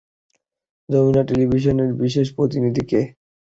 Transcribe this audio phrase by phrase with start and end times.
[0.89, 3.01] যমুনা টেলিভিশনের বিশেষ প্রতিনিধি কে?